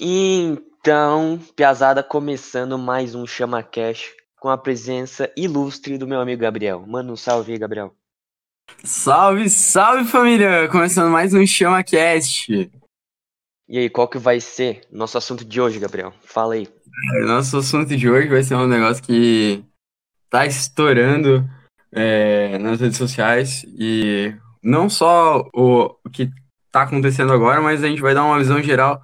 [0.00, 6.84] Então, Piazada começando mais um Chama Cash com a presença ilustre do meu amigo Gabriel.
[6.86, 7.94] Manda um salve aí, Gabriel.
[8.82, 10.68] Salve, salve família!
[10.68, 12.70] Começando mais um Chama Cast.
[13.68, 16.12] E aí, qual que vai ser nosso assunto de hoje, Gabriel?
[16.24, 16.68] Fala aí.
[17.24, 19.64] Nosso assunto de hoje vai ser um negócio que
[20.28, 21.48] tá estourando
[21.92, 26.30] é, nas redes sociais e não só o, o que
[26.70, 29.00] tá acontecendo agora, mas a gente vai dar uma visão geral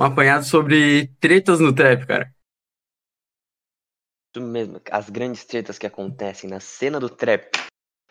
[0.00, 2.34] um apanhado sobre tretas no trap, cara.
[4.34, 7.50] Isso mesmo, as grandes tretas que acontecem na cena do trap.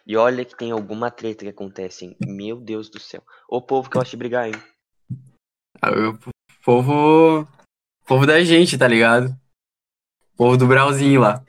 [0.05, 2.17] E olha que tem alguma treta que acontece, hein?
[2.25, 3.23] Meu Deus do céu.
[3.47, 4.53] O povo que gosta de brigar, hein?
[5.81, 6.17] Ah, O
[6.63, 7.47] povo.
[8.05, 9.29] povo da gente, tá ligado?
[10.33, 11.43] O povo do Brauzinho lá.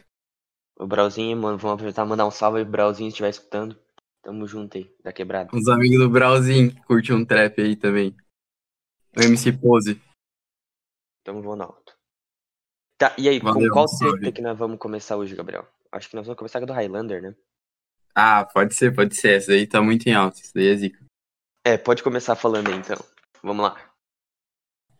[0.79, 3.79] O Brauzinho, mano, vamos aproveitar e mandar um salve aí pro Brauzinho se estiver escutando.
[4.23, 5.51] Tamo junto aí, da quebrada.
[5.55, 8.15] Os amigos do Brauzinho curtem um trap aí também.
[9.17, 10.01] O MC Pose.
[11.25, 11.95] Tamo voando alto.
[12.99, 15.67] Tá, e aí, Valeu, com qual treta que nós vamos começar hoje, Gabriel?
[15.93, 17.35] Acho que nós vamos começar com a do Highlander, né?
[18.15, 19.37] Ah, pode ser, pode ser.
[19.37, 20.39] Essa daí tá muito em alta.
[20.41, 21.05] Essa daí é zica.
[21.65, 22.97] É, pode começar falando aí então.
[23.43, 23.91] Vamos lá.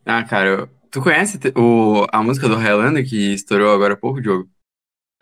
[0.05, 4.49] Ah, cara, tu conhece o, a música do Highlander que estourou agora há pouco, Diogo?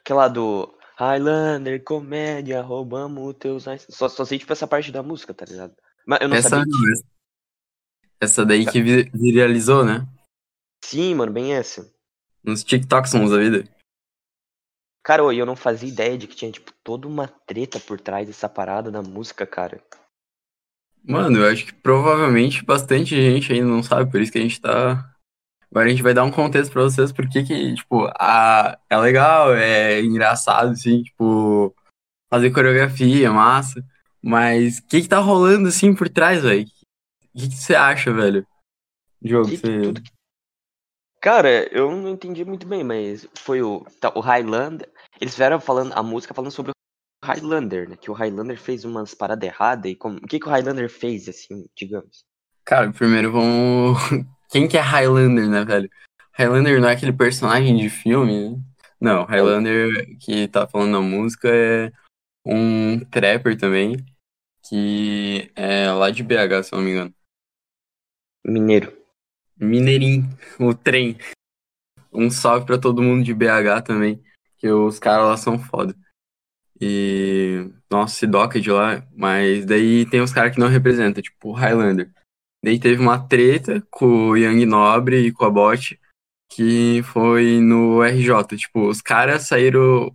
[0.01, 3.65] Aquela do Highlander, comédia, roubamos teus.
[3.89, 5.75] Só, só sei, tipo, essa parte da música, tá ligado?
[6.07, 6.65] Mas eu não Essa, sabia.
[6.65, 7.05] que-
[8.21, 10.07] essa- daí que vi- viralizou, né?
[10.85, 11.93] Sim, mano, bem essa.
[12.43, 13.69] Nos TikToks da vida.
[15.05, 18.49] Cara, eu não fazia ideia de que tinha, tipo, toda uma treta por trás dessa
[18.49, 19.83] parada da música, cara.
[21.03, 24.61] Mano, eu acho que provavelmente bastante gente ainda não sabe, por isso que a gente
[24.61, 25.15] tá.
[25.71, 28.79] Agora a gente vai dar um contexto pra vocês, porque que, tipo, a...
[28.91, 31.75] é legal, é engraçado, assim, tipo,
[32.31, 33.83] fazer coreografia, massa.
[34.21, 36.67] Mas o que que tá rolando, assim, por trás, velho?
[37.35, 38.47] O que que você acha, velho?
[39.23, 39.83] Diogo, Que- você...
[39.83, 40.11] tudo que-
[41.21, 44.89] Cara, eu não entendi muito bem, mas foi o, tá, o Highlander.
[45.21, 47.97] Eles vieram falando, a música falando sobre o Highlander, né?
[47.97, 51.29] Que o Highlander fez umas paradas erradas e como, o que que o Highlander fez,
[51.29, 52.25] assim, digamos?
[52.65, 53.99] Cara, primeiro vamos.
[54.51, 55.91] Quem que é Highlander, né, velho?
[56.33, 58.63] Highlander não é aquele personagem de filme, né?
[59.01, 61.93] Não, Highlander que tá falando na música é
[62.45, 63.97] um trapper também,
[64.69, 67.15] que é lá de BH, se eu não me engano.
[68.45, 68.98] Mineiro.
[69.61, 71.17] Mineirinho, o trem.
[72.13, 74.23] Um salve pra todo mundo de BH também,
[74.57, 75.95] que os caras lá são foda.
[76.81, 77.71] E.
[77.91, 82.11] Nossa, Sidoca de lá, mas daí tem os caras que não representam, tipo o Highlander.
[82.63, 85.99] Daí teve uma treta com o Young Nobre e com a Bot,
[86.53, 88.57] que foi no RJ.
[88.57, 90.15] Tipo, os caras saíram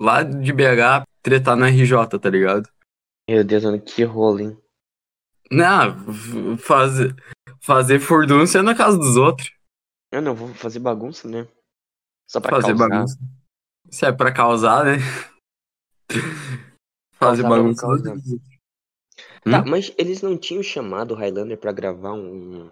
[0.00, 2.68] lá de BH tretar no RJ, tá ligado?
[3.30, 4.58] Meu Deus, mano, que rolo, hein?
[5.50, 6.56] Não, f-
[7.60, 9.52] fazer, fazer furdúncia na casa dos outros.
[10.10, 11.46] Eu não vou fazer bagunça, né?
[12.30, 12.88] Só pra fazer causar.
[12.88, 13.18] bagunça.
[13.90, 14.96] Se é pra causar, né?
[17.14, 17.80] fazer Causar, bagunça.
[17.82, 18.14] causar.
[18.14, 19.50] Hum?
[19.50, 22.70] Tá, mas eles não tinham chamado o Highlander pra gravar um,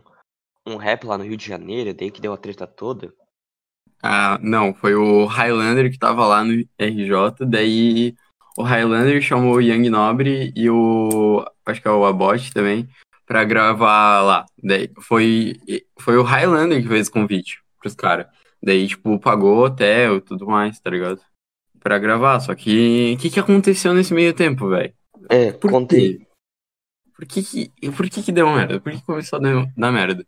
[0.66, 3.12] um rap lá no Rio de Janeiro, daí que deu a treta toda?
[4.02, 8.14] Ah, não, foi o Highlander que tava lá no RJ, daí
[8.56, 12.88] o Highlander chamou o Young Nobre e o, acho que é o Abbott também,
[13.30, 14.44] pra gravar lá.
[14.60, 15.54] Daí foi,
[16.00, 18.26] foi o Highlander que fez o convite pros caras.
[18.60, 21.20] Daí, tipo, pagou hotel e tudo mais, tá ligado?
[21.78, 24.92] Pra gravar, só que o que que aconteceu nesse meio tempo, velho?
[25.28, 26.18] É, Por contei.
[26.18, 26.26] quê?
[27.14, 28.80] Por que que, por que que deu merda?
[28.80, 30.26] Por que começou a dar dar merda?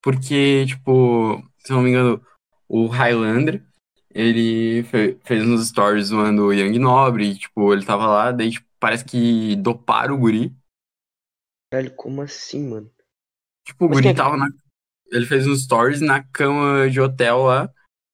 [0.00, 2.22] Porque, tipo, se eu não me engano,
[2.68, 3.64] o Highlander,
[4.14, 8.52] ele fe- fez uns stories zoando o Young Nobre, e, tipo, ele tava lá, daí,
[8.52, 10.54] tipo, parece que doparam o guri.
[11.74, 12.90] Velho, como assim, mano?
[13.66, 14.46] Tipo, o Mas guri quem- tava na...
[15.10, 17.68] Ele fez uns stories na cama de hotel lá,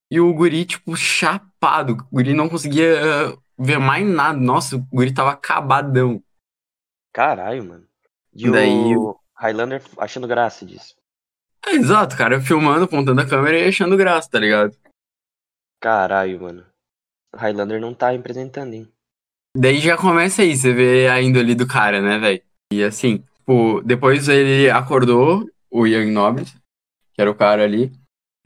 [0.09, 1.93] e o guri, tipo, chapado.
[2.11, 4.37] O guri não conseguia eh, ver mais nada.
[4.37, 6.21] Nossa, o guri tava acabadão.
[7.13, 7.87] Caralho, mano.
[8.35, 10.95] E Daí- o Highlander achando graça disso.
[11.65, 14.75] É, exato, cara, filmando, apontando a câmera e achando graça, tá ligado?
[15.79, 16.65] Caralho, mano.
[17.33, 18.91] O Highlander não tá representando, hein?
[19.55, 22.41] Daí já começa aí, você vê a índole do cara, né, velho?
[22.73, 26.45] E assim, tipo, depois ele acordou, o Young Nobre,
[27.13, 27.91] que era o cara ali,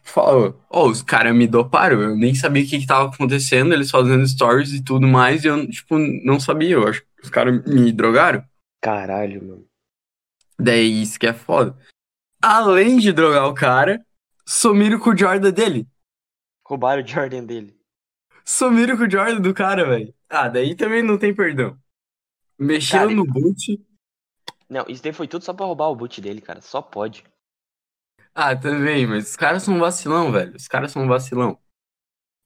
[0.02, 3.92] falou, ô, os caras me doparam, eu nem sabia o que que tava acontecendo, eles
[3.92, 7.64] fazendo stories e tudo mais, e eu, tipo, não sabia, eu acho que os caras
[7.66, 8.44] me drogaram.
[8.82, 9.66] Caralho, mano.
[10.58, 11.76] Daí isso que é foda.
[12.42, 14.06] Além de drogar o cara,
[14.46, 15.88] sumiram com o Jordan dele.
[16.66, 17.76] Roubaram o Jordan dele.
[18.46, 20.14] Sumiram com o Jordan do cara, velho.
[20.30, 21.78] Ah, daí também não tem perdão.
[22.58, 23.82] Mexeram Cara, no boot.
[24.70, 26.62] Não, isso daí foi tudo só pra roubar o boot dele, cara.
[26.62, 27.24] Só pode.
[28.34, 30.56] Ah, também, mas os caras são vacilão, velho.
[30.56, 31.58] Os caras são vacilão.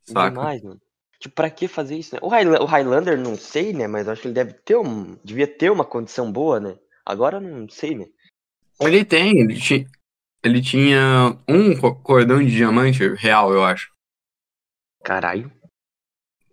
[0.03, 0.49] Saca?
[0.49, 0.81] Demais, mano.
[1.19, 2.19] Tipo, pra que fazer isso, né?
[2.21, 3.87] O, o Highlander, não sei, né?
[3.87, 5.15] Mas acho que ele deve ter um.
[5.23, 6.77] Devia ter uma condição boa, né?
[7.05, 8.05] Agora não sei, né?
[8.81, 9.87] Ele tem, ele, ti-
[10.43, 13.89] ele tinha um co- cordão de diamante real, eu acho.
[15.03, 15.51] Caralho.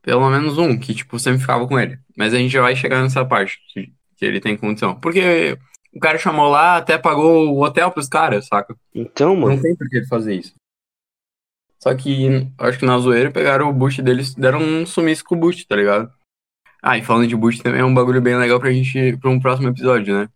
[0.02, 1.98] Pelo menos um, que, tipo, sempre ficava com ele.
[2.16, 3.58] Mas a gente já vai chegar nessa parte,
[4.16, 4.98] que, ele tem condição.
[4.98, 5.58] Porque
[5.92, 8.76] o cara chamou lá, até pagou o hotel pros caras, saca?
[8.94, 9.62] Então, Não mano.
[9.62, 10.54] tem por que ele fazer isso.
[11.78, 15.38] Só que, acho que na zoeira, pegaram o boost deles, deram um sumiço com o
[15.38, 16.12] boost, tá ligado?
[16.82, 19.40] Ah, e falando de boost também é um bagulho bem legal pra gente, pra um
[19.40, 20.28] próximo episódio, né?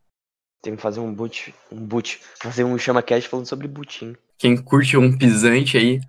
[0.63, 1.55] Tem que fazer um boot.
[1.73, 2.21] Um boot.
[2.41, 4.17] Fazer um chama cast falando sobre bootinho.
[4.39, 6.01] Quem curte um pisante aí,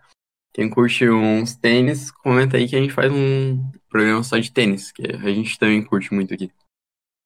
[0.53, 4.91] quem curte uns tênis, comenta aí que a gente faz um programa só de tênis,
[4.91, 6.51] que a gente também curte muito aqui.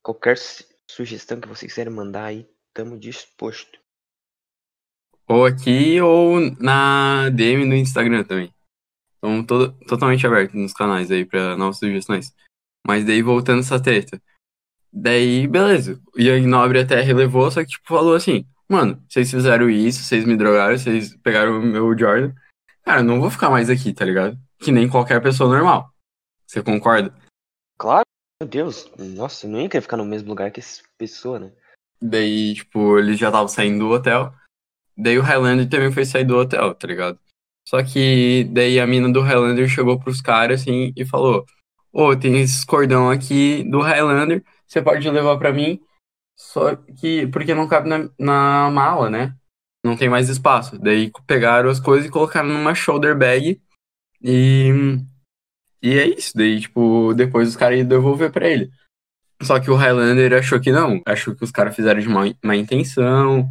[0.05, 3.79] Qualquer su- sugestão que vocês quiserem mandar aí, tamo disposto.
[5.27, 8.53] Ou aqui ou na DM do Instagram também.
[9.17, 12.31] Então, todo, totalmente aberto nos canais aí pra novas sugestões.
[12.85, 14.21] Mas daí, voltando essa treta.
[14.93, 15.99] Daí, beleza.
[16.15, 20.23] O Young Nobre até relevou, só que, tipo, falou assim: Mano, vocês fizeram isso, vocês
[20.23, 22.31] me drogaram, vocês pegaram o meu Jordan.
[22.83, 24.37] Cara, eu não vou ficar mais aqui, tá ligado?
[24.59, 25.89] Que nem qualquer pessoa normal.
[26.45, 27.11] Você concorda?
[27.79, 28.04] Claro,
[28.41, 28.91] meu Deus.
[28.97, 31.51] Nossa, não ia querer ficar no mesmo lugar que essa pessoa, né?
[32.01, 34.33] Daí, tipo, eles já estavam saindo do hotel.
[34.97, 37.19] Daí o Highlander também foi sair do hotel, tá ligado?
[37.67, 41.45] Só que daí a mina do Highlander chegou pros caras assim e falou:
[41.91, 45.81] Ô, tem esse cordão aqui do Highlander, você pode levar pra mim.
[46.37, 47.27] Só que.
[47.27, 49.35] Porque não cabe na, na mala, né?
[49.83, 50.77] Não tem mais espaço.
[50.77, 53.61] Daí pegaram as coisas e colocaram numa shoulder bag.
[54.21, 54.69] E.
[55.85, 56.31] E é isso.
[56.35, 58.71] Daí, tipo, depois os caras iam devolver pra ele.
[59.43, 60.99] Só que o Highlander achou que não.
[61.05, 63.47] Achou que os caras fizeram de má, má intenção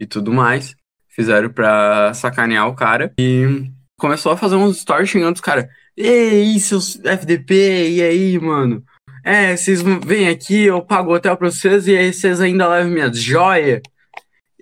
[0.00, 0.74] e tudo mais.
[1.10, 3.12] Fizeram pra sacanear o cara.
[3.18, 5.68] E começou a fazer uns stories xingando os caras.
[5.94, 8.82] Ei, seus FDP, e aí, mano?
[9.22, 12.90] É, vocês vêm aqui, eu pago o hotel pra vocês e aí vocês ainda levam
[12.90, 13.82] minhas joias.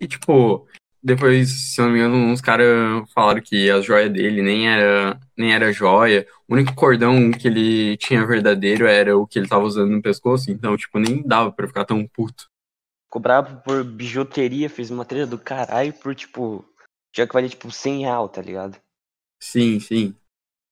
[0.01, 0.67] E tipo,
[1.03, 5.19] depois, se eu não me engano, uns caras falaram que a joia dele nem era,
[5.37, 6.27] nem era joia.
[6.49, 10.51] O único cordão que ele tinha verdadeiro era o que ele tava usando no pescoço,
[10.51, 12.47] então, tipo, nem dava pra ficar tão puto.
[13.07, 16.65] Ficou bravo por bijuteria, fez uma trilha do caralho por, tipo.
[17.15, 18.79] Já que valia, tipo, 100 real, tá ligado?
[19.41, 20.15] Sim, sim.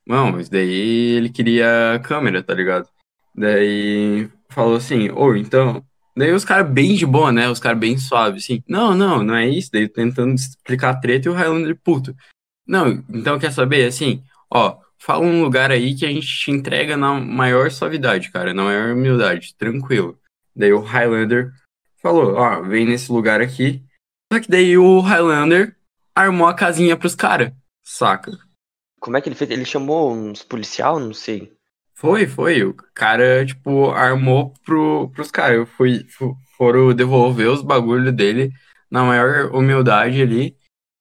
[0.07, 2.89] Não, mas daí ele queria câmera, tá ligado?
[3.35, 5.85] Daí falou assim, ou então.
[6.21, 7.49] Daí os caras bem de boa, né?
[7.49, 8.63] Os caras bem suaves, assim.
[8.69, 9.71] Não, não, não é isso.
[9.73, 12.15] Daí tentando explicar a treta e o Highlander puto.
[12.67, 13.87] Não, então quer saber?
[13.87, 14.23] Assim,
[14.53, 18.65] ó, fala um lugar aí que a gente te entrega na maior suavidade, cara, na
[18.65, 20.21] maior humildade, tranquilo.
[20.55, 21.53] Daí o Highlander
[22.03, 23.83] falou, ó, vem nesse lugar aqui.
[24.31, 25.75] Só que daí o Highlander
[26.15, 27.51] armou a casinha pros caras,
[27.83, 28.31] saca?
[29.01, 29.51] Como é que ele fez?
[29.51, 31.51] Ele chamou uns policial, não sei.
[32.01, 32.63] Foi, foi.
[32.65, 35.59] O cara, tipo, armou pro, pros caras.
[35.59, 38.51] Eu fui, fu- foram devolver os bagulho dele
[38.91, 40.57] na maior humildade ali.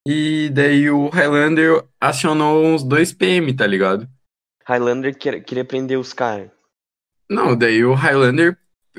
[0.05, 4.09] E daí o Highlander acionou uns dois PM, tá ligado?
[4.67, 6.51] Highlander quer- queria prender os caras.
[7.29, 8.57] Não, daí o Highlander,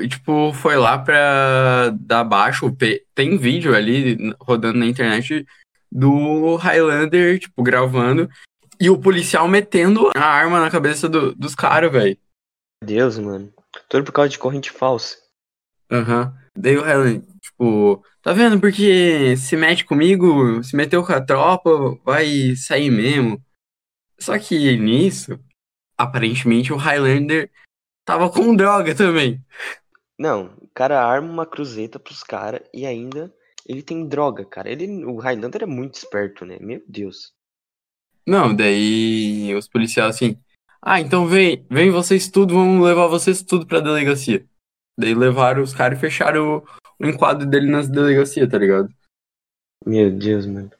[0.09, 2.75] tipo, foi lá pra dar baixo.
[3.15, 5.45] Tem vídeo ali rodando na internet
[5.93, 8.27] do Highlander, tipo, gravando.
[8.81, 12.17] E o policial metendo a arma na cabeça do- dos caras, velho.
[12.83, 13.53] Deus, mano.
[13.89, 15.19] Tudo por causa de corrente falsa.
[15.91, 16.35] Aham.
[16.57, 18.59] Daí o Helen, tipo, tá vendo?
[18.61, 21.71] Porque se mete comigo, se meteu com a tropa,
[22.05, 23.41] vai sair mesmo.
[24.19, 25.39] Só que nisso,
[25.97, 27.51] aparentemente o Highlander
[28.05, 29.43] tava com droga também.
[30.19, 33.33] Não, o cara arma uma cruzeta pros caras e ainda
[33.67, 34.71] ele tem droga, cara.
[34.71, 36.59] Ele, o Highlander é muito esperto, né?
[36.61, 37.33] Meu Deus.
[38.27, 40.37] Não, daí os policiais assim,
[40.83, 44.45] ah, então vem, vem vocês tudo, vamos levar vocês tudo pra delegacia.
[44.99, 48.89] Daí levaram os caras e fecharam o, o enquadro dele nas delegacias, tá ligado?
[49.87, 50.71] Meu Deus, mano.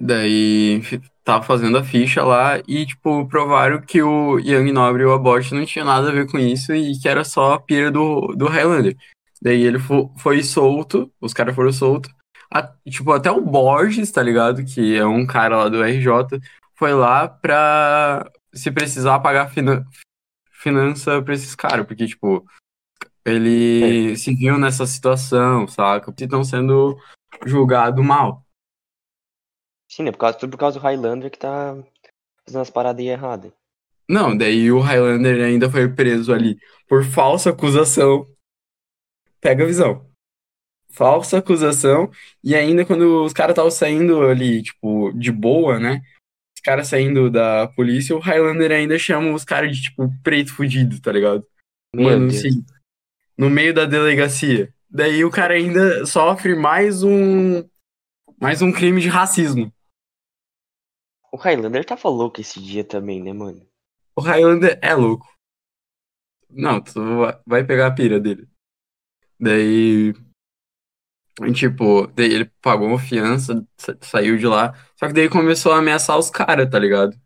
[0.00, 0.80] Daí
[1.24, 5.52] tava fazendo a ficha lá e, tipo, provaram que o Young Nobre e o Abort
[5.52, 8.46] não tinha nada a ver com isso e que era só a pira do, do
[8.46, 8.96] Highlander.
[9.42, 12.10] Daí ele fo- foi solto, os caras foram soltos.
[12.52, 14.64] A- tipo, até o Borges, tá ligado?
[14.64, 16.40] Que é um cara lá do RJ,
[16.74, 19.84] foi lá pra, se precisar, pagar finan
[20.52, 22.44] finança pra esses caras, porque, tipo,
[23.24, 26.12] ele se viu nessa situação, saca?
[26.18, 26.98] E estão sendo
[27.46, 28.44] julgados mal.
[29.90, 30.12] Sim, né?
[30.12, 31.76] Por causa, tudo por causa do Highlander que tá
[32.44, 33.52] fazendo as paradas aí erradas.
[34.08, 38.26] Não, daí o Highlander ainda foi preso ali por falsa acusação.
[39.40, 40.09] Pega a visão.
[40.90, 42.10] Falsa acusação,
[42.42, 46.02] e ainda quando os caras estavam saindo ali, tipo, de boa, né?
[46.56, 51.00] Os caras saindo da polícia, o Highlander ainda chama os caras de, tipo, preto fudido,
[51.00, 51.46] tá ligado?
[51.94, 52.38] Meu Mano, Deus.
[52.38, 52.64] assim,
[53.36, 54.72] no meio da delegacia.
[54.88, 57.64] Daí o cara ainda sofre mais um
[58.40, 59.72] mais um crime de racismo.
[61.32, 63.64] O Highlander tava louco esse dia também, né, mano?
[64.16, 65.28] O Highlander é louco.
[66.48, 67.00] Não, tu
[67.46, 68.48] vai pegar a pira dele.
[69.38, 70.12] Daí,
[71.54, 74.74] tipo, daí ele pagou uma fiança, sa- saiu de lá.
[74.96, 77.16] Só que daí começou a ameaçar os caras, tá ligado?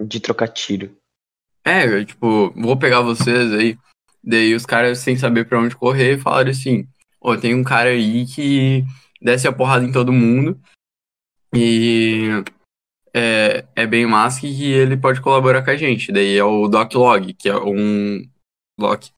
[0.00, 0.96] De trocar tiro.
[1.64, 3.78] É, eu, tipo, vou pegar vocês aí.
[4.22, 6.88] Daí os caras, sem saber pra onde correr, falaram assim:
[7.20, 8.84] Ó, tem um cara aí que
[9.20, 10.60] desce a porrada em todo mundo.
[11.54, 12.28] E
[13.14, 16.10] é, é bem massa que ele pode colaborar com a gente.
[16.12, 18.26] Daí é o Doc Log, que é um.
[18.80, 19.10] Loki,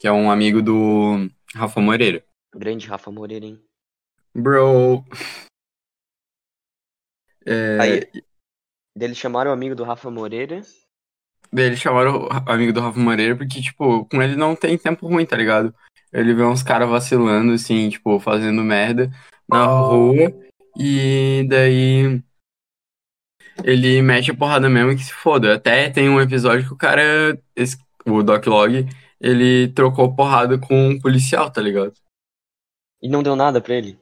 [0.00, 2.24] que é um amigo do Rafa Moreira.
[2.54, 3.60] Grande Rafa Moreira, hein?
[4.34, 5.04] Bro.
[7.44, 8.22] É, Aí,
[8.98, 10.62] eles chamaram o amigo do Rafa Moreira.
[11.52, 15.26] Eles chamaram o amigo do Rafa Moreira porque, tipo, com ele não tem tempo ruim,
[15.26, 15.74] tá ligado?
[16.12, 19.10] Ele vê uns caras vacilando, assim, tipo, fazendo merda
[19.48, 20.32] na rua.
[20.78, 22.22] E daí
[23.64, 25.54] ele mete a porrada mesmo e que se foda.
[25.54, 28.86] Até tem um episódio que o cara, esse- o Doc Log,
[29.20, 31.92] ele trocou porrada com um policial, tá ligado?
[33.02, 33.98] E não deu nada pra ele.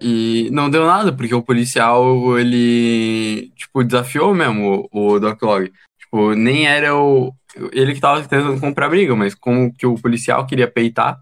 [0.00, 5.72] E não deu nada, porque o policial, ele, tipo, desafiou mesmo o, o Doc Log.
[5.98, 7.34] Tipo, nem era o,
[7.72, 11.20] ele que tava tentando comprar briga, mas como que o policial queria peitar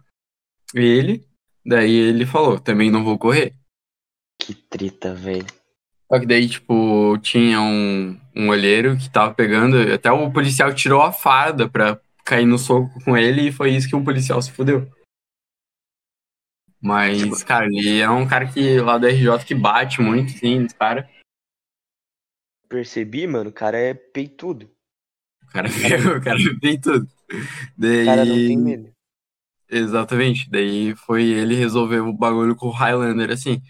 [0.75, 1.25] ele,
[1.65, 3.55] daí ele falou, também não vou correr.
[4.39, 5.47] Que treta, velho.
[6.11, 11.01] Só que daí, tipo, tinha um, um olheiro que tava pegando, até o policial tirou
[11.01, 14.51] a farda pra cair no soco com ele e foi isso que o policial se
[14.51, 14.89] fudeu.
[16.85, 21.09] Mas, cara, ele é um cara que lá do RJ que bate muito, sim, cara.
[22.69, 24.71] Percebi, mano, o cara é peitudo.
[25.43, 25.67] O cara,
[26.19, 27.09] o cara tem tudo.
[27.75, 28.93] Daí, O cara não tem medo.
[29.71, 30.51] Exatamente.
[30.51, 33.63] Daí foi ele resolver o bagulho com o Highlander assim.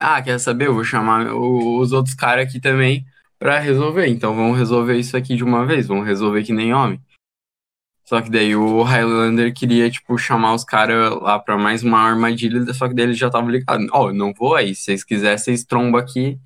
[0.00, 0.68] Ah, quer saber?
[0.68, 3.04] Eu vou chamar os outros caras aqui também
[3.38, 4.06] pra resolver.
[4.06, 5.86] Então vamos resolver isso aqui de uma vez.
[5.86, 6.98] Vamos resolver que nem homem.
[8.04, 12.72] Só que daí o Highlander queria, tipo, chamar os caras lá pra mais uma armadilha,
[12.74, 13.86] só que daí ele já tava ligado.
[13.92, 14.74] Ó, eu não vou aí.
[14.74, 16.38] Se vocês quiserem, vocês trombam aqui.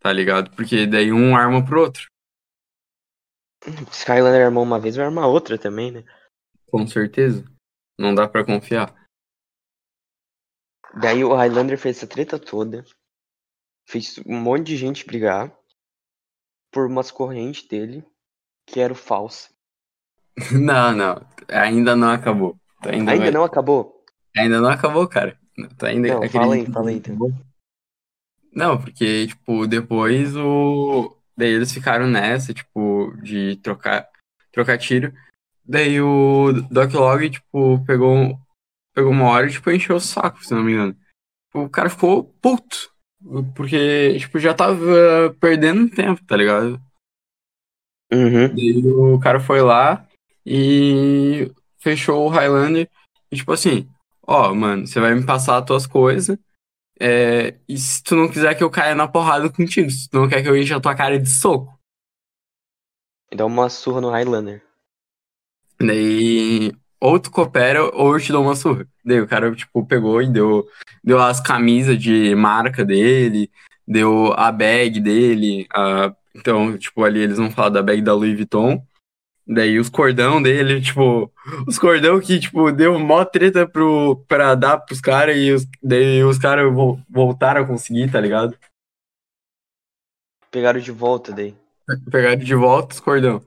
[0.00, 0.50] Tá ligado?
[0.56, 2.06] Porque daí um arma pro outro.
[3.92, 6.04] Se Highlander armou uma vez, vai armar outra também, né?
[6.66, 7.44] Com certeza.
[7.96, 8.92] Não dá pra confiar.
[11.00, 12.84] Daí o Highlander fez essa treta toda.
[13.88, 15.56] Fez um monte de gente brigar.
[16.72, 18.04] Por umas correntes dele.
[18.66, 19.51] Que era o falso.
[20.52, 21.20] Não, não.
[21.48, 22.56] Ainda não acabou.
[22.84, 24.02] Ainda, Ainda vai- não acabou?
[24.36, 25.38] Ainda não acabou, cara.
[25.78, 27.40] Tu ainda Não, fala aí, fala aí, não então.
[28.54, 31.14] Não, porque, tipo, depois o.
[31.36, 34.08] Daí eles ficaram nessa, tipo, de trocar,
[34.52, 35.12] trocar tiro.
[35.64, 38.38] Daí o Doc Log, tipo, pegou,
[38.94, 40.96] pegou uma hora e, tipo, encheu o saco, se não me engano.
[41.54, 42.90] O cara ficou puto.
[43.54, 44.80] Porque, tipo, já tava
[45.40, 46.80] perdendo tempo, tá ligado?
[48.12, 48.48] Uhum.
[48.54, 50.06] Daí o cara foi lá
[50.46, 52.88] e fechou o Highlander.
[53.30, 53.88] E tipo assim,
[54.26, 56.36] ó, mano, você vai me passar as tuas coisas.
[57.00, 60.28] é, e se tu não quiser que eu caia na porrada contigo, se tu não
[60.28, 61.78] quer que eu enche a tua cara de soco.
[63.30, 64.62] E dá uma surra no Highlander.
[65.80, 68.86] Daí, ou tu coopera ou eu te dou uma surra.
[69.04, 70.66] Daí o cara, tipo, pegou e deu,
[71.02, 73.50] deu as camisas de marca dele,
[73.86, 75.66] deu a bag dele.
[75.72, 78.82] a- então, tipo, ali eles vão falar da bag da Louis Vuitton.
[79.46, 81.30] Daí os cordão dele, tipo,
[81.66, 86.22] os cordão que, tipo, deu mó treta pro, pra dar pros caras e os, daí
[86.22, 88.56] os caras vo- voltaram a conseguir, tá ligado?
[90.50, 91.54] Pegaram de volta daí.
[92.10, 93.42] Pegaram de volta os cordão.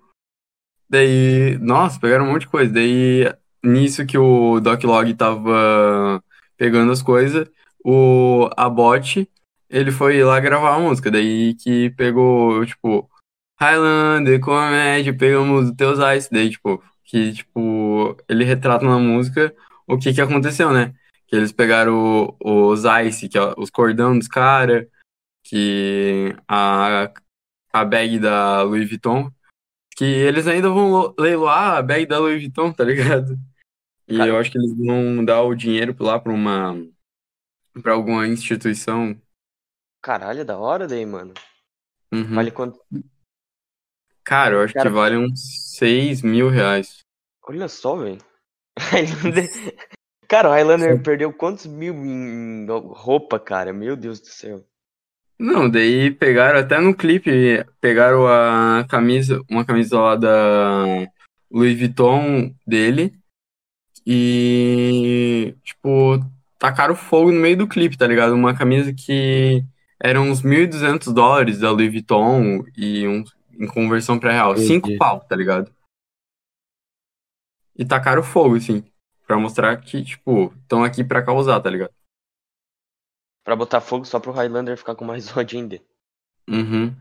[0.90, 2.72] Daí, nossa, pegaram um monte de coisa.
[2.74, 3.32] Daí,
[3.64, 6.22] nisso que o Doc Log tava
[6.58, 7.48] pegando as coisas,
[7.84, 9.28] o Abot,
[9.70, 11.10] ele foi lá gravar a música.
[11.10, 13.10] Daí que pegou, tipo,
[13.59, 16.29] Highlander, comédia, pegamos os teus ice.
[16.31, 19.55] Daí, tipo, que, tipo, ele retrata na música
[19.88, 20.93] o que que aconteceu, né?
[21.27, 24.88] Que eles pegaram o- os ice, que é os cordão dos caras,
[25.43, 27.12] que a,
[27.71, 29.31] a bag da Louis Vuitton,
[29.95, 33.38] que eles ainda vão lo- leiloar a bag da Louis Vuitton, tá ligado?
[34.07, 34.29] E Cara.
[34.29, 36.75] eu acho que eles vão dar o dinheiro lá pra uma
[37.81, 39.19] para alguma instituição.
[40.01, 41.33] Caralho, é da hora daí, mano.
[42.12, 42.35] Uhum.
[42.35, 42.79] Vale quanto?
[44.25, 44.89] Cara, eu acho Cara.
[44.89, 47.00] que vale uns 6 mil reais.
[47.48, 48.17] Olha só, velho.
[50.27, 53.72] Cara, o Highlander perdeu quantos mil em roupa, cara?
[53.72, 54.65] Meu Deus do céu.
[55.38, 61.08] Não, daí pegaram até no clipe, pegaram a camisa, uma camisa lá da
[61.51, 63.13] Louis Vuitton dele
[64.08, 66.20] e, tipo,
[66.58, 68.34] tacaram fogo no meio do clipe, tá ligado?
[68.34, 69.63] Uma camisa que
[70.01, 73.24] era uns 1.200 dólares da Louis Vuitton e um,
[73.59, 74.67] em conversão pra real, Entendi.
[74.67, 75.74] cinco pau, tá ligado?
[77.77, 78.83] E tacaram fogo, assim,
[79.27, 81.93] pra mostrar que, tipo, estão aqui pra causar, tá ligado?
[83.43, 85.81] Pra botar fogo só pro Highlander ficar com mais ódio ainda.
[86.50, 86.95] Uhum.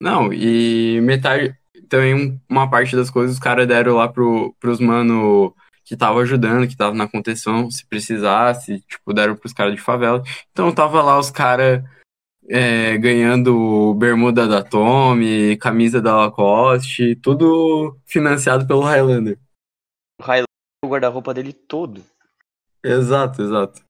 [0.00, 1.56] Não, e metade.
[1.88, 6.20] Também um- uma parte das coisas os caras deram lá pro, pros mano que tava
[6.20, 10.22] ajudando, que tava na contenção, se precisasse, tipo, deram pros caras de favela.
[10.52, 11.82] Então tava lá os caras
[13.00, 19.38] ganhando bermuda da Tommy, camisa da Lacoste, tudo financiado pelo Highlander.
[20.20, 20.48] O Highlander
[20.84, 22.02] o guarda-roupa dele todo.
[22.82, 23.82] Exato, exato.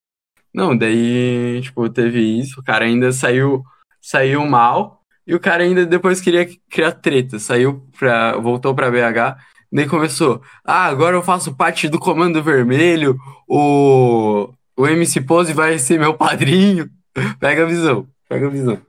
[0.52, 3.62] Não, daí, tipo, teve isso, o cara ainda saiu,
[4.00, 9.38] saiu mal, e o cara ainda depois queria criar treta, saiu pra, voltou pra BH,
[9.70, 15.78] daí começou, ah, agora eu faço parte do Comando Vermelho, o, o MC Pose vai
[15.78, 16.90] ser meu padrinho.
[17.40, 18.86] Pega a visão, pega a visão.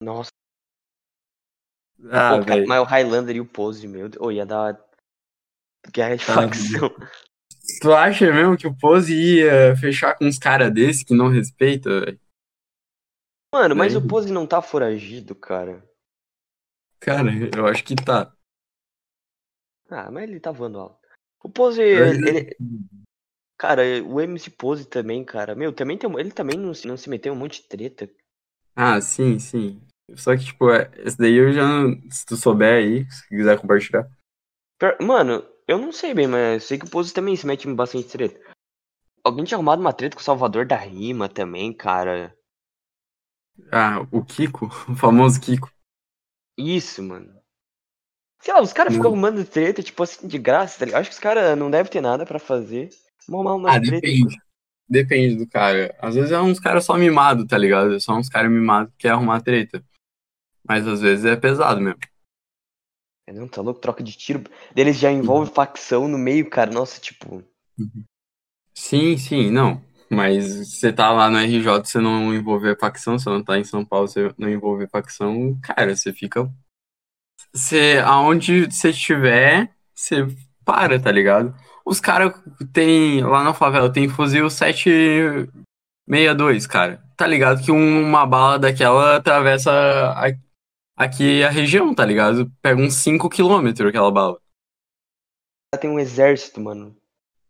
[0.00, 0.30] Nossa,
[2.10, 4.22] Ah, Pô, cara, mas o Highlander e o Pose, meu Deus.
[4.22, 4.78] Ô, ia dar
[5.90, 6.90] guerra de Ah, facção.
[7.80, 12.00] Tu acha mesmo que o Pose ia fechar com uns caras desse que não respeita,
[12.00, 12.20] velho?
[13.54, 14.02] Mano, mas Aí.
[14.02, 15.82] o Pose não tá foragido, cara.
[17.00, 18.34] Cara, eu acho que tá.
[19.88, 20.98] Ah, mas ele tá voando alto.
[21.42, 22.56] O Pose, Ele- ele,
[23.56, 25.54] cara, o MC Pose também, cara.
[25.54, 28.10] Meu, também tem, ele também não, se- não se meteu um monte de treta.
[28.76, 29.80] Ah, sim, sim.
[30.16, 31.62] Só que, tipo, é- esse daí eu já.
[32.10, 34.08] Se tu souber aí, se quiser compartilhar.
[35.00, 37.74] Mano, eu não sei bem, mas eu sei que o Pose também se mete em
[37.74, 38.40] bastante treta.
[39.24, 42.36] Alguém tinha arrumado uma treta com o Salvador da Rima também, cara.
[43.70, 45.68] Ah, o Kiko, o famoso Kiko.
[46.58, 47.40] Isso, mano.
[48.40, 49.12] Sei lá, os caras ficam Hum.
[49.12, 51.00] arrumando treta, tipo assim, de graça, tá ligado?
[51.00, 52.90] Acho que os caras não devem ter nada pra fazer.
[53.28, 54.06] Vamos arrumar uma Ah, treta.
[54.08, 54.36] depende.
[54.88, 55.94] Depende do cara.
[55.98, 57.94] Às vezes é uns caras só mimados, tá ligado?
[57.94, 59.84] É só uns caras mimados que querem arrumar treta.
[60.66, 61.98] Mas às vezes é pesado mesmo.
[63.26, 64.44] É, não, tá louco, troca de tiro.
[64.74, 66.70] Deles já envolve facção no meio, cara.
[66.70, 67.42] Nossa, tipo.
[68.74, 69.82] Sim, sim, não.
[70.10, 73.84] Mas você tá lá no RJ, você não envolver facção, você não tá em São
[73.84, 76.50] Paulo, você não envolver facção, cara, você fica.
[77.52, 80.26] Você, aonde você estiver, você
[80.64, 81.54] para, tá ligado?
[81.84, 82.32] Os caras
[82.72, 83.22] tem.
[83.22, 87.02] Lá na favela tem fuzil 762, cara.
[87.16, 90.32] Tá ligado que um- uma bala daquela atravessa a-
[90.96, 92.50] aqui a região, tá ligado?
[92.62, 94.38] Pega uns 5 km aquela bala.
[95.80, 96.96] Tem um exército, mano.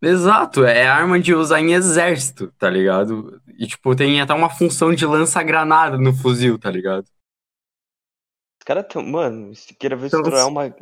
[0.02, 3.40] Exato, é arma de usar em exército, tá ligado?
[3.58, 7.04] E, tipo, tem até uma função de lança-granada no fuzil, tá ligado?
[7.04, 9.02] Os caras tão.
[9.02, 10.74] Mano, se queira ver Então, estourar uma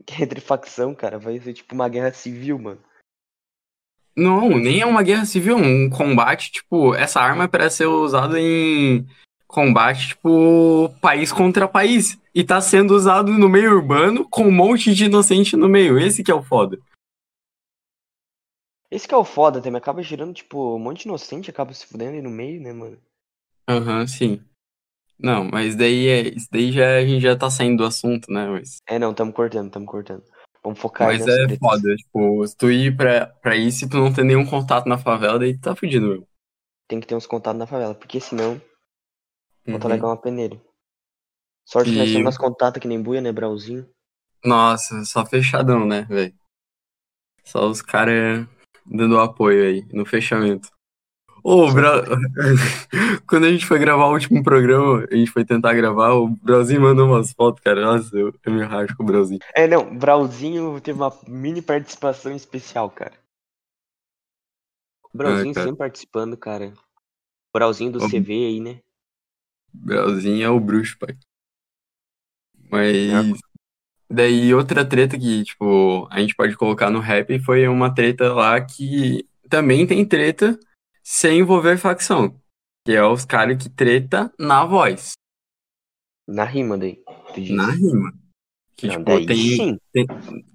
[0.20, 2.80] entre facção, cara, vai ser tipo uma guerra civil, mano.
[4.16, 8.38] Não, nem é uma guerra civil, um combate, tipo, essa arma é para ser usada
[8.40, 9.04] em
[9.48, 12.16] combate, tipo, país contra país.
[12.32, 15.98] E tá sendo usado no meio urbano com um monte de inocente no meio.
[15.98, 16.78] Esse que é o foda.
[18.88, 21.84] Esse que é o foda também, acaba girando, tipo, um monte de inocente, acaba se
[21.84, 23.00] fudendo aí no meio, né, mano?
[23.68, 24.40] Aham, sim.
[25.18, 26.28] Não, mas daí é.
[26.28, 28.46] Isso daí já, a gente já tá saindo do assunto, né?
[28.48, 30.22] Mas, É, não, tamo cortando, tamo cortando.
[30.62, 31.58] Vamos focar aí mas nas é tretas.
[31.58, 31.94] foda.
[31.96, 35.38] Tipo, se tu ir pra, pra isso e tu não ter nenhum contato na favela,
[35.38, 36.28] daí tu tá fudido, meu.
[36.88, 38.60] Tem que ter uns contatos na favela, porque senão,
[39.66, 39.92] volta Uhum.
[39.94, 40.60] legal uma peneira.
[41.66, 43.88] Sorte que nós E- temos contato que nem buia, né, Brauzinho?
[44.44, 46.34] Nossa, só fechadão, né, velho?
[47.44, 48.46] Só os caras
[48.86, 50.68] dando apoio aí no fechamento.
[51.46, 52.02] Ô, Bra...
[53.28, 56.80] quando a gente foi gravar o último programa, a gente foi tentar gravar, o Brasil
[56.80, 57.82] mandou umas fotos, cara.
[57.82, 59.38] Nossa, eu, eu me racho com o Brasil.
[59.54, 63.12] É, não, Brauzinho teve uma mini participação especial, cara.
[65.12, 65.66] Brauzinho Ah, cara.
[65.66, 66.72] sempre participando, cara.
[67.54, 68.08] Brauzinho do Ô.
[68.08, 68.78] CV aí, né?
[69.70, 71.14] Brasil é o bruxo, pai.
[72.70, 72.96] Mas.
[72.96, 73.54] É.
[74.08, 78.58] Daí outra treta que, tipo, a gente pode colocar no rap foi uma treta lá
[78.60, 80.58] que também tem treta
[81.04, 82.34] sem envolver facção.
[82.86, 85.12] Que é os caras que treta na voz.
[86.28, 87.02] Na rima daí.
[87.50, 88.12] Na rima.
[88.76, 89.78] Que, Não, tipo, daí tem, sim.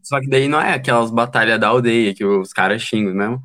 [0.03, 3.43] Só que daí não é aquelas batalhas da aldeia que os caras xingam mesmo.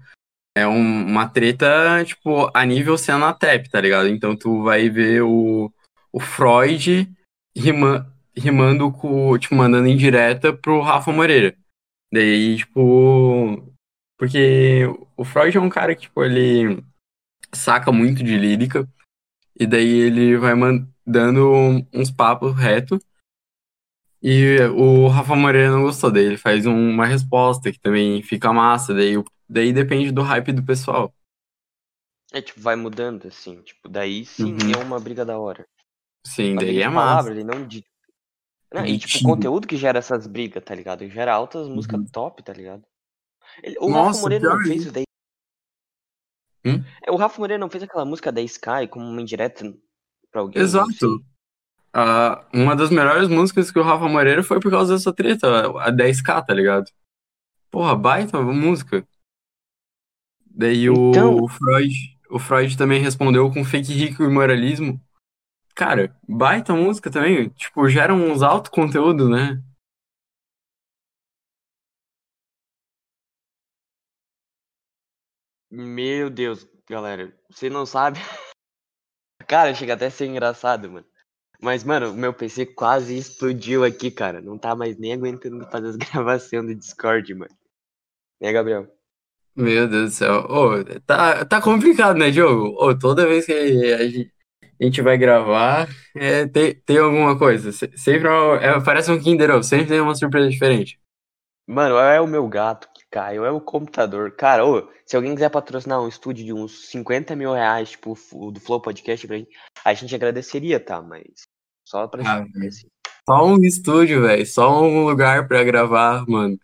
[0.56, 4.08] É um- uma treta, tipo, a nível cena trap, tá ligado?
[4.08, 5.72] Então tu vai ver o,
[6.12, 7.08] o Freud
[7.56, 11.56] rima, rimando com, tipo, mandando indireta pro Rafa Moreira.
[12.12, 13.62] Daí, tipo,
[14.18, 14.82] Porque
[15.16, 16.82] o Freud é um cara que, tipo, ele
[17.54, 18.88] saca muito de lírica,
[19.58, 22.98] e daí ele vai mandando uns papos reto.
[24.22, 28.94] E o Rafa Moreira não gostou dele, ele faz uma resposta que também fica massa,
[28.94, 29.14] daí,
[29.48, 31.12] daí depende do hype do pessoal.
[32.32, 34.72] É, tipo, vai mudando, assim, tipo, daí sim Uhum.
[34.72, 35.64] é uma briga da hora.
[36.26, 37.06] Sim, daí é de massa.
[37.28, 37.84] palavras, e não de.
[38.72, 41.08] Não, e tipo, o conteúdo que gera essas brigas, tá ligado?
[41.08, 42.06] Gera altas músicas Uhum.
[42.10, 42.82] top, tá ligado?
[43.62, 45.04] Ele- o Nossa, Rafa Moreira não fez isso daí.
[46.64, 46.82] Hum?
[47.06, 49.64] É, O Rafa Moreira não fez aquela música da Sky como uma indireta
[50.30, 50.54] pra alguém?
[50.54, 50.64] sei.
[50.64, 51.24] Exato.
[51.92, 55.90] Ah, uma das melhores músicas que o Rafa Moreira foi por causa dessa treta, a
[55.92, 56.90] 10K, tá ligado?
[57.70, 59.06] Porra, baita música.
[60.46, 61.94] Daí Então- o Freud,
[62.30, 65.00] o Freud também respondeu com fake rico e moralismo.
[65.74, 69.60] Cara, baita música também, tipo, gera uns alto conteúdo, né?
[75.76, 78.20] Meu Deus, galera, você não sabe.
[79.48, 81.06] Cara, chega até a ser engraçado, mano.
[81.60, 84.40] Mas, mano, o meu PC quase explodiu aqui, cara.
[84.40, 87.54] Não tá mais nem aguentando fazer as gravações do Discord, mano.
[88.40, 88.88] Né, Gabriel?
[89.56, 90.46] Meu Deus do céu.
[90.48, 92.76] Ô, tá, tá complicado, né, Diogo?
[92.82, 94.32] Ô, toda vez que a gente,
[94.80, 97.72] a gente vai gravar, é, tem, tem alguma coisa.
[97.72, 101.00] Se- Sempre é, é- parece um Kinder Ovo, sempre tem uma surpresa diferente.
[101.66, 104.32] Mano, é o meu gato que cai, ou é o computador.
[104.32, 108.50] Cara, ô, se alguém quiser patrocinar um estúdio de uns 50 mil reais, tipo o
[108.50, 109.50] do Flow Podcast pra gente,
[109.84, 111.00] a gente agradeceria, tá?
[111.00, 111.22] Mas
[111.86, 112.88] só pra Ah, gente, assim.
[113.28, 114.44] Só um estúdio, velho.
[114.44, 116.58] Só um lugar pra gravar, mano.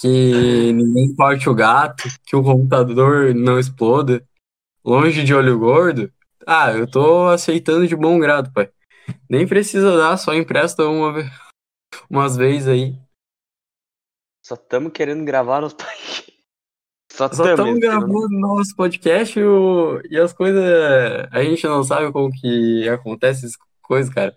[0.00, 4.24] Que ninguém corte o gato, que o computador não exploda.
[4.84, 6.10] Longe de olho gordo.
[6.46, 8.68] Ah, eu tô aceitando de bom grado, pai.
[9.28, 11.14] Nem precisa dar, só empresta uma,
[12.10, 12.98] umas vezes aí.
[14.44, 16.32] Só tamo querendo gravar nos podcasts.
[17.12, 17.50] Só Só tamo.
[17.50, 20.62] estamos gravando nosso podcast e, o- e as coisas.
[21.30, 24.34] A gente não sabe como que acontece essas coisas, cara.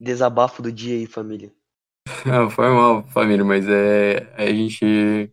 [0.00, 1.52] Desabafo do dia aí, família.
[2.26, 5.32] Não, foi mal, família, mas é, a gente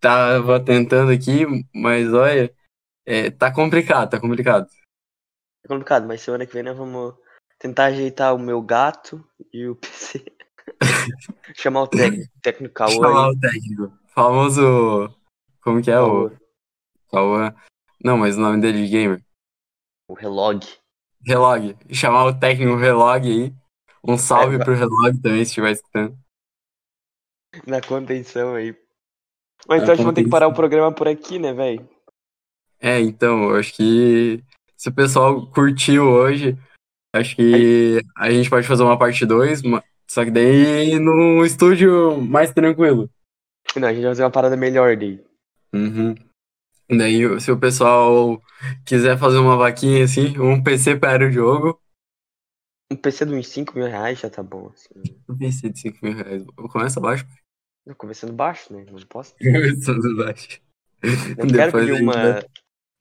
[0.00, 2.54] tava tentando aqui, mas olha,
[3.06, 4.66] é, tá complicado, tá complicado.
[5.64, 7.14] É complicado, mas semana que vem nós vamos
[7.58, 10.24] tentar ajeitar o meu gato e o PC.
[11.54, 13.92] Chamar o técnico, técnico Cauã Chamar o técnico.
[14.14, 15.14] Famoso.
[15.60, 16.38] Como que é o Cauã,
[17.10, 17.54] Cauã?
[18.02, 19.24] Não, mas o nome dele de gamer.
[20.08, 20.60] O relog.
[21.26, 21.76] Relog.
[21.90, 23.54] Chamar o técnico Relog aí.
[24.06, 26.18] Um salve É, pro Relog também, se estiver escutando.
[27.66, 28.76] Na contenção aí.
[29.66, 31.88] Mas então a gente vai ter que parar o programa por aqui, né, velho?
[32.78, 34.44] É, então, eu acho que
[34.76, 36.58] se o pessoal curtiu hoje,
[37.14, 39.62] acho que a gente pode fazer uma parte 2,
[40.14, 43.10] só que daí num estúdio mais tranquilo.
[43.74, 45.20] Não, a gente vai fazer uma parada melhor daí.
[45.74, 46.14] Uhum.
[46.88, 48.40] Daí, se o pessoal
[48.86, 51.80] quiser fazer uma vaquinha assim, um PC para o jogo,
[52.92, 54.94] Um PC de uns 5 mil reais já tá bom, assim.
[55.28, 56.44] um PC de 5 mil reais.
[56.70, 57.26] Começa baixo.
[57.84, 58.84] Eu começando baixo, né?
[58.88, 59.34] Não posso.
[59.42, 60.60] Começando baixo.
[61.36, 62.46] Não quero pedir uma, vai-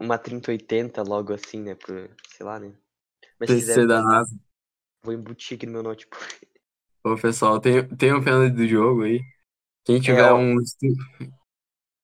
[0.01, 1.75] uma 3080 logo assim, né?
[1.75, 2.73] Pro, sei lá, né?
[3.39, 4.35] Mas PC se quiser, da NASA.
[5.05, 6.17] vou embutir aqui no meu notebook.
[7.03, 9.21] Ô, pessoal, tem, tem o pena do jogo aí.
[9.85, 10.37] Quem tiver ó.
[10.37, 10.55] um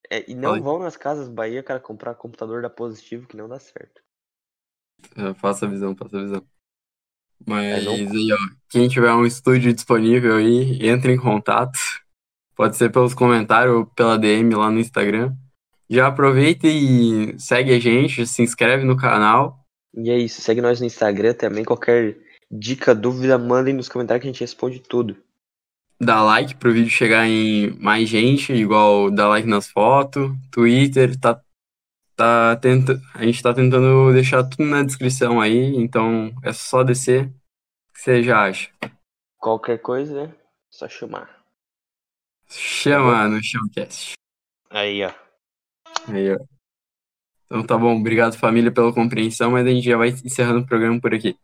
[0.07, 0.61] É, e não Oi.
[0.61, 4.03] vão nas casas Bahia, cara, comprar computador da Positivo, que não dá certo.
[5.15, 6.47] É, Faça a visão, faça a visão.
[7.47, 8.37] Mas não- aí, ó,
[8.69, 11.77] quem tiver um estúdio disponível aí, entre em contato.
[12.55, 15.35] Pode ser pelos comentários ou pela DM lá no Instagram.
[15.89, 19.65] Já aproveita e segue a gente, se inscreve no canal.
[19.93, 21.63] E é isso, segue nós no Instagram também.
[21.63, 22.17] Qualquer
[22.49, 25.15] dica, dúvida, mandem nos comentários que a gente responde tudo.
[26.01, 31.41] Dá like pro vídeo chegar em mais gente, igual dá like nas fotos, Twitter, tá,
[32.15, 37.25] tá tenta, a gente tá tentando deixar tudo na descrição aí, então é só descer.
[37.25, 38.69] O que você já acha?
[39.37, 40.35] Qualquer coisa, né?
[40.69, 41.43] Só chamar.
[42.47, 44.13] Chama no Showcast.
[44.69, 45.11] Aí, ó.
[46.07, 46.37] Aí, ó.
[47.45, 50.99] Então tá bom, obrigado família pela compreensão, mas a gente já vai encerrando o programa
[51.01, 51.35] por aqui.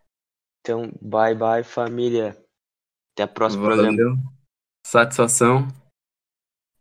[0.66, 2.36] Então, bye bye, família.
[3.14, 3.96] Até a próxima programa.
[3.96, 4.16] Valeu,
[4.84, 5.68] satisfação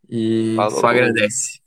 [0.08, 0.80] e Falou.
[0.80, 1.60] só agradece.